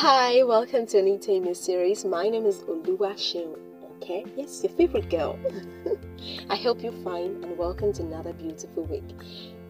[0.00, 2.04] Hi, welcome to Anita series.
[2.04, 3.18] My name is Oluwa
[3.82, 5.36] Oke, yes, your favorite girl.
[6.48, 9.02] I hope you're fine and welcome to another beautiful week.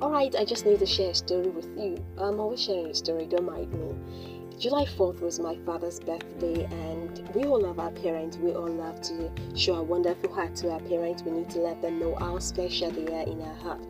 [0.03, 1.96] Alright, I just need to share a story with you.
[2.19, 4.38] Um, I'm always sharing a story, don't mind me.
[4.59, 8.39] July 4th was my father's birthday, and we all love our parents.
[8.39, 11.23] We all love to show a wonderful heart to our parents.
[11.23, 13.87] We need to let them know how special they are in our heart.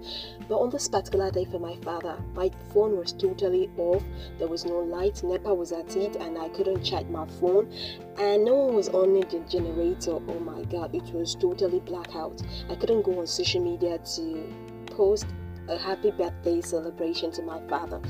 [0.46, 4.02] But on this particular day for my father, my phone was totally off.
[4.38, 7.72] There was no light, NEPA was at it, and I couldn't charge my phone.
[8.18, 10.18] And no one was on the generator.
[10.28, 12.42] Oh my god, it was totally blackout.
[12.68, 14.52] I couldn't go on social media to
[14.84, 15.24] post
[15.66, 18.02] a happy birthday celebration to my father.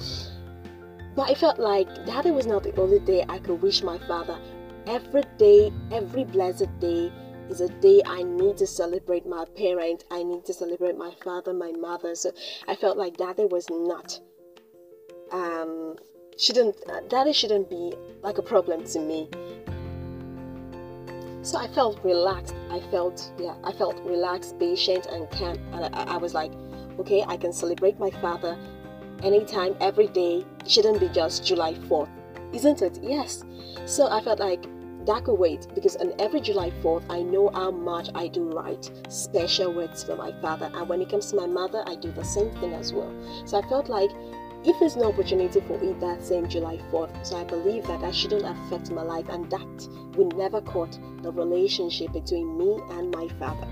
[1.18, 4.38] But I felt like that was not the only day I could wish my father.
[4.86, 7.10] Every day, every blessed day
[7.50, 10.04] is a day I need to celebrate my parents.
[10.12, 12.14] I need to celebrate my father, my mother.
[12.14, 12.30] So
[12.68, 14.20] I felt like daddy was not
[15.32, 15.96] um
[16.38, 19.28] shouldn't uh, daddy shouldn't be like a problem to me.
[21.42, 22.54] So I felt relaxed.
[22.70, 25.58] I felt yeah, I felt relaxed, patient, and calm.
[25.72, 26.52] And I, I was like,
[27.00, 28.56] okay, I can celebrate my father
[29.22, 32.10] anytime, every day shouldn't be just July 4th,
[32.52, 32.98] isn't it?
[33.02, 33.44] Yes.
[33.86, 34.64] So I felt like
[35.06, 38.90] that could wait because on every July 4th, I know how much I do write
[39.08, 40.70] special words for my father.
[40.74, 43.12] And when it comes to my mother, I do the same thing as well.
[43.46, 44.10] So I felt like
[44.64, 48.14] if there's no opportunity for it that same July 4th, so I believe that that
[48.14, 53.28] shouldn't affect my life and that will never cut the relationship between me and my
[53.38, 53.68] father.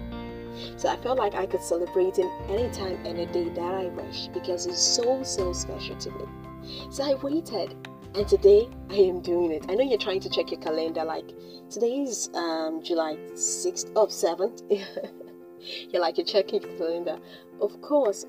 [0.76, 4.64] So I felt like I could celebrate him anytime, any day that I wish because
[4.66, 6.24] he's so, so special to me.
[6.90, 7.74] So I waited
[8.14, 9.66] and today I am doing it.
[9.68, 11.28] I know you're trying to check your calendar like
[11.70, 14.62] today is um, July 6th or 7th.
[15.90, 17.18] you're like you're checking your calendar.
[17.60, 18.26] Of course,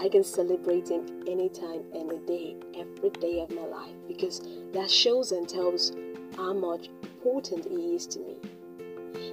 [0.00, 4.40] I can celebrate him anytime, any day, every day of my life because
[4.72, 5.92] that shows and tells
[6.36, 8.36] how much important he is to me.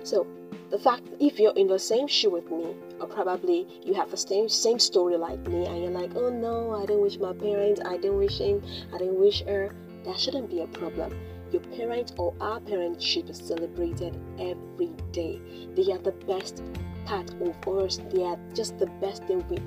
[0.04, 0.28] So
[0.70, 4.18] the fact if you're in the same shoe with me, or probably you have the
[4.18, 7.82] same same story like me, and you're like, oh no, I didn't wish my parents,
[7.86, 9.74] I didn't wish him, I didn't wish her,
[10.04, 11.18] that shouldn't be a problem.
[11.52, 15.40] Your parents or our parents should be celebrated every day.
[15.76, 16.62] They are the best
[17.06, 18.00] part of us.
[18.12, 19.58] They are just the best thing we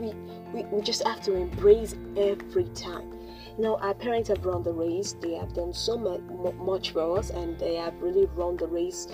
[0.00, 0.14] we,
[0.52, 3.12] we, we just have to embrace every time.
[3.56, 5.14] You know, our parents have run the race.
[5.20, 9.06] They have done so much, for us, and they have really run the race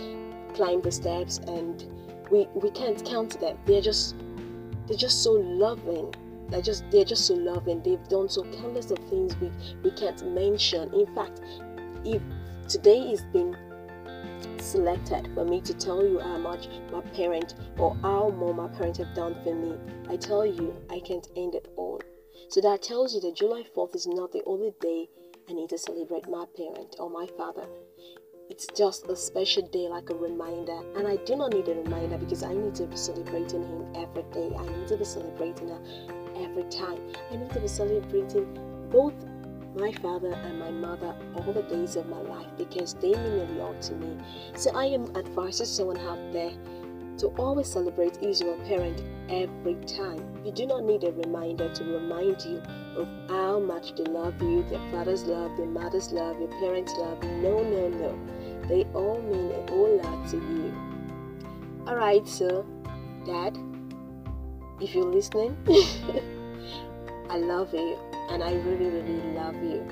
[0.57, 1.85] climbed the steps and
[2.31, 4.17] we we can't count them they're just
[4.87, 6.13] they're just so loving
[6.49, 9.51] they're just they're just so loving they've done so countless of things we
[9.85, 11.43] we can't mention in fact
[12.05, 12.23] if
[12.69, 13.55] today is been
[14.59, 18.99] selected for me to tell you how much my parent or how more my parents
[18.99, 19.75] have done for me
[20.09, 22.01] i tell you i can't end it all
[22.49, 25.09] so that tells you that july 4th is not the only day
[25.49, 27.67] i need to celebrate my parent or my father
[28.49, 30.79] it's just a special day, like a reminder.
[30.95, 34.23] And I do not need a reminder because I need to be celebrating him every
[34.33, 34.55] day.
[34.57, 35.81] I need to be celebrating her
[36.37, 37.01] every time.
[37.33, 38.47] I need to be celebrating
[38.91, 39.15] both
[39.77, 43.53] my father and my mother all the days of my life because they mean a
[43.53, 44.17] lot to me.
[44.57, 46.53] So I am advising someone out there
[47.19, 50.23] to always celebrate is your parent every time.
[50.45, 52.63] You do not need a reminder to remind you
[52.97, 57.23] of how much they love you, their father's love, their mother's love, your parents' love.
[57.23, 58.19] No, no, no.
[58.69, 60.75] They all mean a whole lot to you.
[61.87, 62.67] Alright, so,
[63.25, 63.57] Dad,
[64.81, 65.57] if you're listening,
[67.31, 67.99] I love you
[68.31, 69.87] and I really, really love you.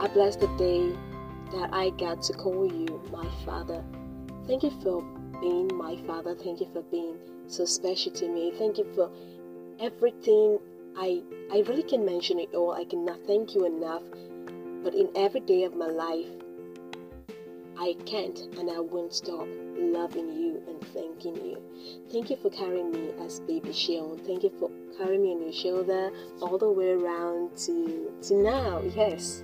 [0.00, 0.94] I bless the day
[1.52, 3.84] that I got to call you my father.
[4.46, 5.02] Thank you for
[5.40, 6.34] being my father.
[6.34, 7.16] Thank you for being
[7.46, 8.52] so special to me.
[8.58, 9.10] Thank you for
[9.80, 10.58] everything.
[10.96, 11.22] I
[11.52, 12.72] I really can't mention it all.
[12.72, 14.02] I cannot thank you enough.
[14.82, 16.30] But in every day of my life,
[17.78, 19.46] I can't and I won't stop
[19.92, 21.62] loving you and thanking you.
[22.10, 24.24] Thank you for carrying me as baby Shion.
[24.26, 26.10] Thank you for carrying me on your shoulder
[26.40, 28.82] all the way around to to now.
[28.94, 29.42] Yes.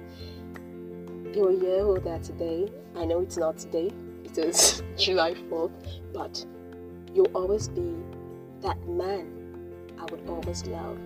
[1.34, 2.70] You're a year today.
[2.96, 3.90] I know it's not today
[4.36, 5.70] it is July 4th,
[6.12, 6.44] but
[7.14, 7.94] you'll always be
[8.62, 9.30] that man
[9.98, 10.98] I would always love.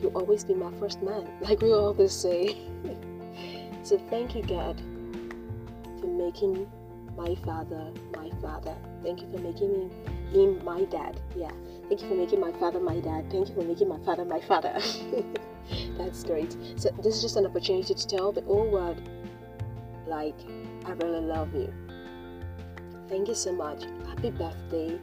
[0.00, 2.56] You'll always be my first man, like we always say.
[3.82, 4.80] so thank you, God,
[6.00, 6.70] for making
[7.16, 8.76] my father my father.
[9.02, 9.90] Thank you for making me
[10.32, 11.20] him my dad.
[11.36, 11.52] Yeah.
[11.88, 13.30] Thank you for making my father my dad.
[13.30, 14.78] Thank you for making my father my father.
[15.98, 16.56] That's great.
[16.76, 19.00] So this is just an opportunity to tell the whole world
[20.06, 20.38] like
[20.84, 21.72] I really love you.
[23.08, 23.84] Thank you so much.
[24.06, 24.98] Happy birthday.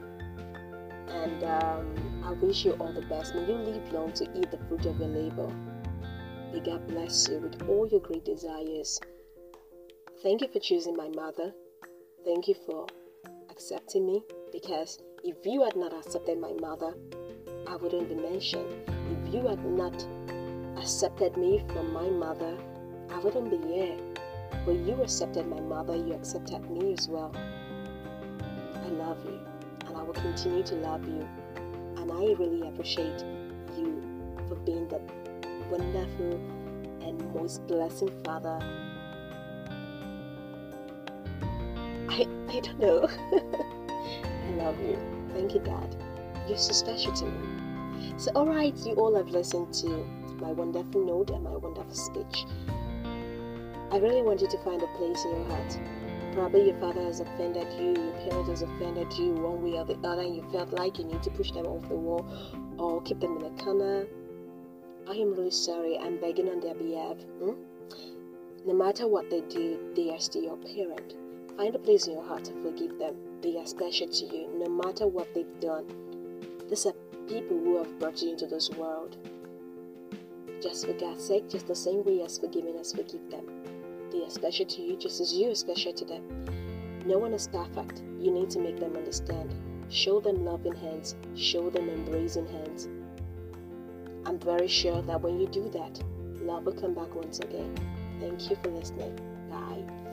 [1.10, 3.36] And um, I wish you all the best.
[3.36, 5.52] May you live long to eat the fruit of your labor.
[6.54, 9.00] May God bless you with all your great desires.
[10.24, 11.54] Thank you for choosing my mother.
[12.28, 12.86] Thank you for
[13.50, 14.22] accepting me
[14.52, 16.94] because if you had not accepted my mother,
[17.66, 18.68] I wouldn't be mentioned.
[18.90, 20.06] If you had not
[20.78, 22.58] accepted me from my mother,
[23.10, 23.96] I wouldn't be here.
[24.66, 27.32] But you accepted my mother, you accepted me as well.
[27.34, 29.40] I love you
[29.86, 31.26] and I will continue to love you.
[31.96, 33.24] And I really appreciate
[33.78, 34.04] you
[34.50, 35.00] for being the
[35.72, 36.34] wonderful
[37.08, 38.87] and most blessing father.
[42.18, 43.08] I, I don't know.
[43.32, 44.98] I love you.
[45.34, 45.96] Thank you, Dad.
[46.48, 48.14] You're so special to me.
[48.18, 49.88] So, alright, you all have listened to
[50.42, 52.46] my wonderful note and my wonderful speech.
[53.92, 55.80] I really want you to find a place in your heart.
[56.34, 59.98] Probably your father has offended you, your parent has offended you one way or the
[60.08, 62.26] other, and you felt like you need to push them off the wall
[62.80, 64.08] or keep them in a corner.
[65.08, 66.00] I am really sorry.
[66.00, 67.18] I'm begging on their behalf.
[67.40, 67.62] Hmm?
[68.66, 71.14] No matter what they do, they are still your parent.
[71.58, 73.16] Find a place in your heart to forgive them.
[73.42, 75.86] They are special to you, no matter what they've done.
[76.70, 76.94] These are
[77.28, 79.18] people who have brought you into this world.
[80.62, 83.46] Just for God's sake, just the same way as forgiving us, forgive them.
[84.12, 86.46] They are special to you just as you are special to them.
[87.08, 88.04] No one is perfect.
[88.20, 89.56] You need to make them understand.
[89.90, 91.16] Show them loving hands.
[91.36, 92.88] Show them embracing hands.
[94.26, 96.04] I'm very sure that when you do that,
[96.44, 97.74] love will come back once again.
[98.20, 99.18] Thank you for listening.
[99.50, 100.07] Bye.